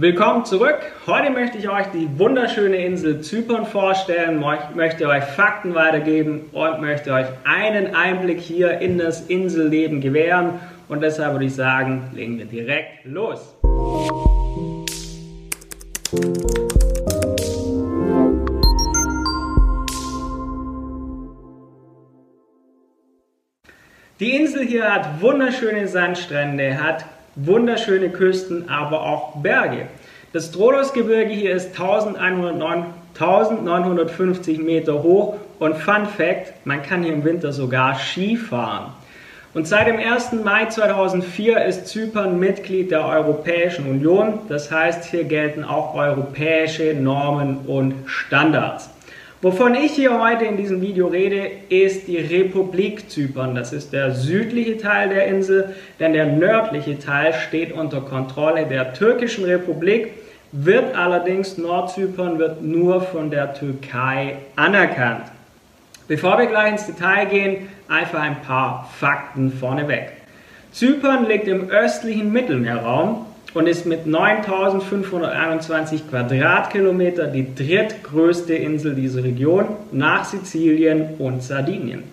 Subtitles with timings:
[0.00, 0.78] Willkommen zurück.
[1.06, 4.42] Heute möchte ich euch die wunderschöne Insel Zypern vorstellen,
[4.74, 10.58] möchte euch Fakten weitergeben und möchte euch einen Einblick hier in das Inselleben gewähren.
[10.88, 13.54] Und deshalb würde ich sagen, legen wir direkt los.
[24.18, 27.04] Die Insel hier hat wunderschöne Sandstrände, hat
[27.36, 29.86] wunderschöne Küsten, aber auch Berge.
[30.32, 37.52] Das Trolosgebirge hier ist 1950 Meter hoch und Fun Fact, man kann hier im Winter
[37.52, 38.92] sogar Ski fahren.
[39.52, 40.34] Und seit dem 1.
[40.44, 44.38] Mai 2004 ist Zypern Mitglied der Europäischen Union.
[44.48, 48.88] Das heißt, hier gelten auch europäische Normen und Standards.
[49.42, 53.54] Wovon ich hier heute in diesem Video rede, ist die Republik Zypern.
[53.54, 58.92] Das ist der südliche Teil der Insel, denn der nördliche Teil steht unter Kontrolle der
[58.92, 60.12] türkischen Republik,
[60.52, 65.24] wird allerdings Nordzypern wird nur von der Türkei anerkannt.
[66.06, 70.12] Bevor wir gleich ins Detail gehen, einfach ein paar Fakten vorneweg.
[70.72, 79.66] Zypern liegt im östlichen Mittelmeerraum und ist mit 9521 Quadratkilometer die drittgrößte Insel dieser Region
[79.92, 82.04] nach Sizilien und Sardinien.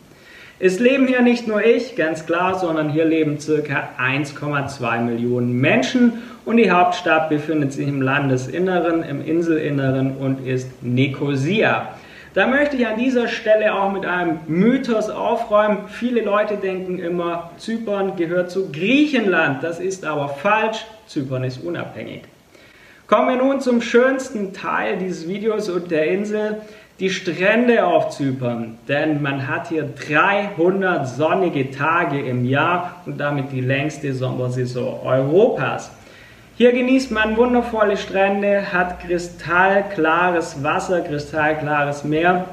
[0.59, 3.89] Es leben hier nicht nur ich, ganz klar, sondern hier leben ca.
[3.99, 6.13] 1,2 Millionen Menschen
[6.45, 11.89] und die Hauptstadt befindet sich im Landesinneren, im Inselinneren und ist Nicosia.
[12.33, 15.87] Da möchte ich an dieser Stelle auch mit einem Mythos aufräumen.
[15.87, 19.63] Viele Leute denken immer, Zypern gehört zu Griechenland.
[19.63, 20.85] Das ist aber falsch.
[21.07, 22.23] Zypern ist unabhängig.
[23.07, 26.61] Kommen wir nun zum schönsten Teil dieses Videos und der Insel,
[26.99, 28.77] die Strände auf Zypern.
[28.87, 35.91] Denn man hat hier 300 sonnige Tage im Jahr und damit die längste Sommersaison Europas.
[36.59, 42.45] Hier genießt man wundervolle Strände, hat kristallklares Wasser, kristallklares Meer.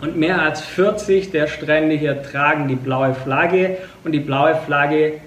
[0.00, 3.76] Und mehr als 40 der Strände hier tragen die blaue Flagge.
[4.04, 5.20] Und die blaue Flagge,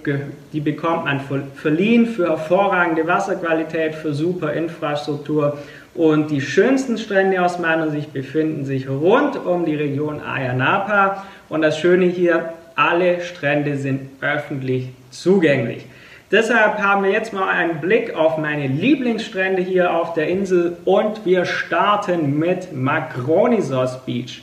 [0.54, 1.22] die bekommt man
[1.54, 5.60] verliehen für hervorragende Wasserqualität, für super Infrastruktur.
[5.94, 11.24] Und die schönsten Strände aus meiner Sicht befinden sich rund um die Region Ayanapa.
[11.48, 15.86] Und das Schöne hier, alle Strände sind öffentlich zugänglich.
[16.32, 21.24] Deshalb haben wir jetzt mal einen Blick auf meine Lieblingsstrände hier auf der Insel und
[21.24, 24.42] wir starten mit Makronisos Beach.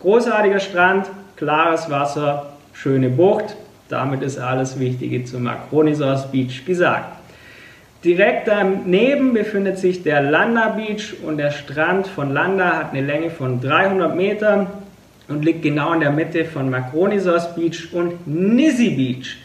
[0.00, 3.54] Großartiger Strand, klares Wasser, schöne Bucht.
[3.88, 7.16] Damit ist alles Wichtige zu Makronisos Beach gesagt.
[8.02, 13.30] Direkt daneben befindet sich der Landa Beach und der Strand von Landa hat eine Länge
[13.30, 14.66] von 300 Metern
[15.28, 19.36] und liegt genau in der Mitte von Makronisos Beach und Nisi Beach.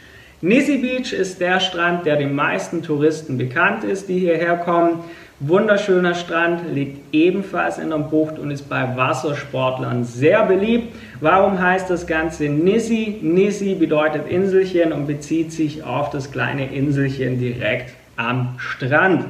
[0.45, 4.99] Nisi Beach ist der Strand, der den meisten Touristen bekannt ist, die hierher kommen.
[5.39, 10.93] Wunderschöner Strand, liegt ebenfalls in der Bucht und ist bei Wassersportlern sehr beliebt.
[11.19, 13.17] Warum heißt das Ganze Nisi?
[13.23, 19.25] Nisi bedeutet Inselchen und bezieht sich auf das kleine Inselchen direkt am Strand.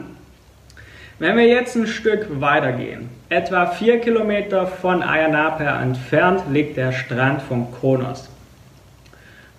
[1.19, 7.41] Wenn wir jetzt ein Stück weitergehen, etwa vier Kilometer von Ayanapa entfernt liegt der Strand
[7.41, 8.27] von Kronos.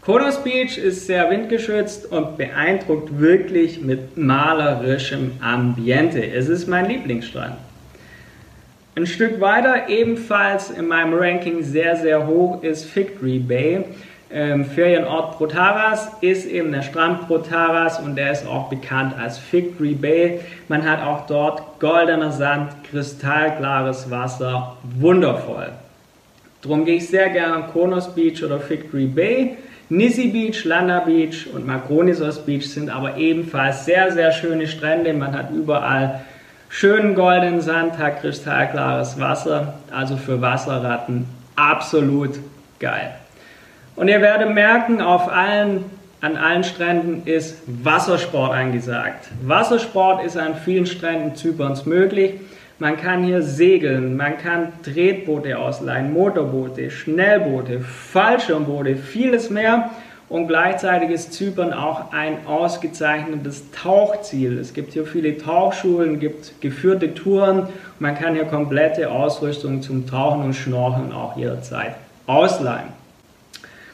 [0.07, 6.25] Konos Beach ist sehr windgeschützt und beeindruckt wirklich mit malerischem Ambiente.
[6.25, 7.57] Es ist mein Lieblingsstrand.
[8.95, 13.83] Ein Stück weiter, ebenfalls in meinem Ranking sehr, sehr hoch, ist Tree Bay.
[14.31, 19.95] Ähm, Ferienort Protaras ist eben der Strand Protaras und der ist auch bekannt als Tree
[19.95, 20.39] Bay.
[20.69, 25.73] Man hat auch dort goldener Sand, kristallklares Wasser, wundervoll.
[26.63, 29.57] Darum gehe ich sehr gerne an Konos Beach oder Tree Bay.
[29.89, 35.13] Nisi Beach, Landa Beach und Makronisos Beach sind aber ebenfalls sehr, sehr schöne Strände.
[35.13, 36.25] Man hat überall
[36.69, 39.75] schönen goldenen Sand, hat kristallklares Wasser.
[39.93, 42.41] Also für Wasserratten absolut
[42.81, 43.15] geil.
[43.95, 45.85] Und ihr werdet merken, auf allen,
[46.21, 49.29] an allen Stränden ist Wassersport angesagt.
[49.43, 52.41] Wassersport ist an vielen Stränden Zyperns möglich.
[52.79, 59.91] Man kann hier segeln, man kann Tretboote ausleihen, Motorboote, Schnellboote, Fallschirmboote, vieles mehr.
[60.29, 64.59] Und gleichzeitig ist Zypern auch ein ausgezeichnetes Tauchziel.
[64.59, 67.69] Es gibt hier viele Tauchschulen, gibt geführte Touren.
[67.99, 71.95] Man kann hier komplette Ausrüstung zum Tauchen und Schnorcheln auch jederzeit
[72.27, 72.89] ausleihen.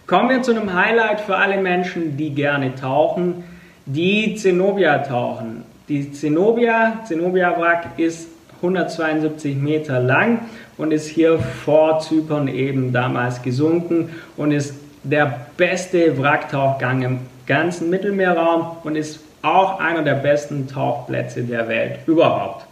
[0.08, 3.44] Kommen wir zu einem Highlight für alle Menschen, die gerne tauchen,
[3.86, 5.62] die Zenobia tauchen.
[5.88, 8.28] Die Zenobia, Zenobia Wrack ist
[8.62, 10.40] 172 Meter lang
[10.78, 17.90] und ist hier vor Zypern eben damals gesunken und ist der beste Wracktauchgang im ganzen
[17.90, 22.66] Mittelmeerraum und ist auch einer der besten Tauchplätze der Welt überhaupt.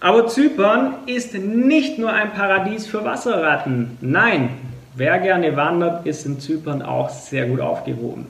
[0.00, 3.96] Aber Zypern ist nicht nur ein Paradies für Wasserratten.
[4.00, 4.50] Nein,
[4.94, 8.26] wer gerne wandert, ist in Zypern auch sehr gut aufgehoben.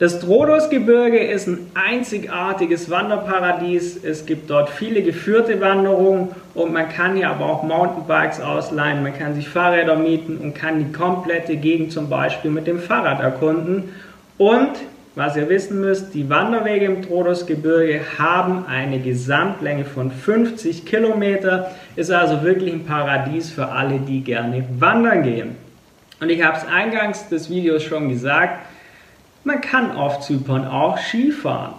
[0.00, 4.02] Das Trhodosgebirge ist ein einzigartiges Wanderparadies.
[4.02, 9.12] Es gibt dort viele geführte Wanderungen und man kann hier aber auch Mountainbikes ausleihen, man
[9.12, 13.90] kann sich Fahrräder mieten und kann die komplette Gegend zum Beispiel mit dem Fahrrad erkunden.
[14.38, 14.70] Und
[15.16, 22.10] was ihr wissen müsst, die Wanderwege im Trhodosgebirge haben eine Gesamtlänge von 50 Kilometer, ist
[22.10, 25.56] also wirklich ein Paradies für alle, die gerne wandern gehen.
[26.22, 28.60] Und ich habe es eingangs des Videos schon gesagt,
[29.44, 31.74] man kann auf Zypern auch Skifahren.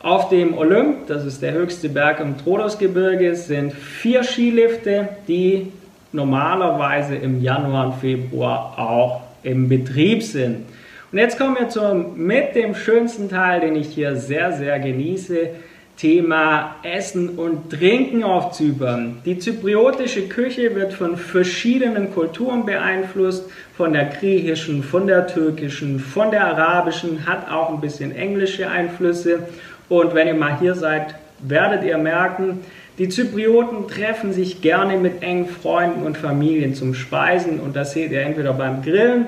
[0.00, 5.72] Auf dem Olymp, das ist der höchste Berg im Trodosgebirge, sind vier Skilifte, die
[6.12, 10.66] normalerweise im Januar und Februar auch im Betrieb sind.
[11.10, 15.48] Und jetzt kommen wir zum mit dem schönsten Teil, den ich hier sehr, sehr genieße.
[15.98, 19.18] Thema Essen und Trinken auf Zypern.
[19.24, 26.30] Die zypriotische Küche wird von verschiedenen Kulturen beeinflusst, von der griechischen, von der türkischen, von
[26.30, 29.40] der arabischen, hat auch ein bisschen englische Einflüsse.
[29.88, 32.60] Und wenn ihr mal hier seid, werdet ihr merken,
[32.98, 38.12] die Zyprioten treffen sich gerne mit engen Freunden und Familien zum Speisen und das seht
[38.12, 39.26] ihr entweder beim Grillen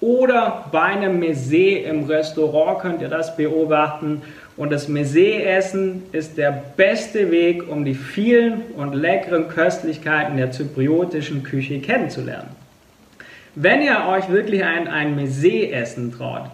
[0.00, 4.22] oder bei einem Mese im Restaurant könnt ihr das beobachten
[4.60, 11.42] und das Mese-Essen ist der beste Weg, um die vielen und leckeren Köstlichkeiten der zypriotischen
[11.42, 12.50] Küche kennenzulernen.
[13.54, 16.50] Wenn ihr euch wirklich ein, ein Mese-Essen traut,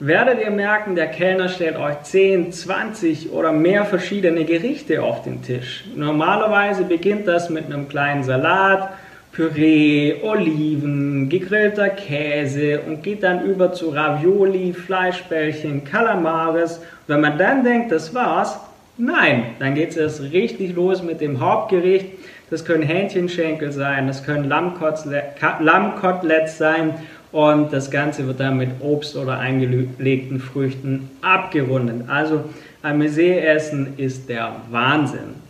[0.00, 5.42] werdet ihr merken, der Kellner stellt euch 10, 20 oder mehr verschiedene Gerichte auf den
[5.42, 5.84] Tisch.
[5.94, 8.90] Normalerweise beginnt das mit einem kleinen Salat,
[9.36, 16.80] Püree, Oliven, gegrillter Käse und geht dann über zu Ravioli, Fleischbällchen, Kalamares.
[17.06, 18.58] Wenn man dann denkt, das war's,
[18.96, 22.06] nein, dann geht es erst richtig los mit dem Hauptgericht.
[22.48, 26.94] Das können Hähnchenschenkel sein, das können Lammkoteletts sein
[27.30, 32.08] und das Ganze wird dann mit Obst oder eingelegten Früchten abgerundet.
[32.08, 32.44] Also
[32.82, 35.45] ein Mese-Essen ist der Wahnsinn.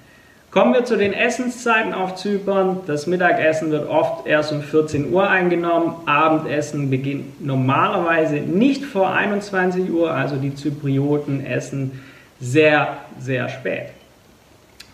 [0.56, 2.80] Kommen wir zu den Essenszeiten auf Zypern.
[2.86, 5.96] Das Mittagessen wird oft erst um 14 Uhr eingenommen.
[6.06, 12.00] Abendessen beginnt normalerweise nicht vor 21 Uhr, also die Zyprioten essen
[12.40, 13.88] sehr, sehr spät.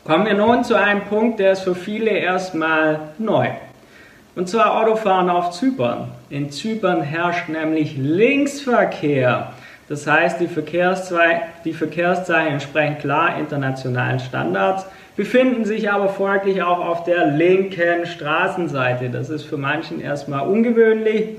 [0.02, 3.50] Kommen wir nun zu einem Punkt, der ist für viele erstmal neu.
[4.34, 6.10] Und zwar Autofahren auf Zypern.
[6.28, 9.52] In Zypern herrscht nämlich Linksverkehr.
[9.88, 14.86] Das heißt, die, Verkehrszei die Verkehrszeichen entsprechen klar internationalen Standards
[15.16, 19.10] befinden sich aber folglich auch auf der linken Straßenseite.
[19.10, 21.30] Das ist für manchen erstmal ungewöhnlich,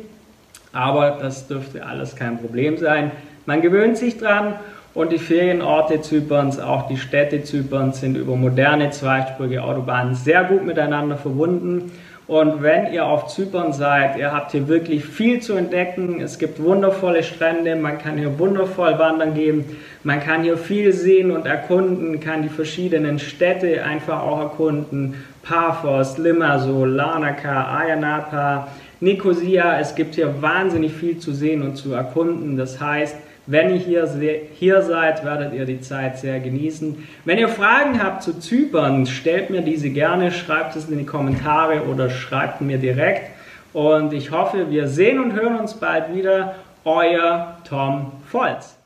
[0.72, 3.12] aber das dürfte alles kein Problem sein.
[3.46, 4.56] Man gewöhnt sich dran
[4.94, 10.66] und die Ferienorte Zyperns, auch die Städte Zyperns sind über moderne zweispurige Autobahnen sehr gut
[10.66, 11.92] miteinander verbunden.
[12.26, 16.22] Und wenn ihr auf Zypern seid, ihr habt hier wirklich viel zu entdecken.
[16.22, 19.66] Es gibt wundervolle Strände, man kann hier wundervoll wandern gehen,
[20.04, 25.16] man kann hier viel sehen und erkunden, kann die verschiedenen Städte einfach auch erkunden.
[25.42, 28.70] Paphos, Limassol, Larnaca, Ayanapa,
[29.02, 29.80] Nicosia.
[29.80, 32.56] Es gibt hier wahnsinnig viel zu sehen und zu erkunden.
[32.56, 34.08] Das heißt, wenn ihr hier,
[34.54, 37.08] hier seid, werdet ihr die Zeit sehr genießen.
[37.26, 41.84] Wenn ihr Fragen habt zu Zypern, stellt mir diese gerne, schreibt es in die Kommentare
[41.84, 43.32] oder schreibt mir direkt.
[43.74, 46.56] Und ich hoffe, wir sehen und hören uns bald wieder.
[46.86, 48.78] Euer Tom Volz.